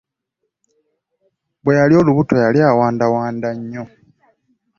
Bwe 1.63 1.73
yali 1.79 1.93
olubuto 2.01 2.35
yali 2.43 2.59
awandawanda 2.69 3.49
nnyo. 3.57 3.83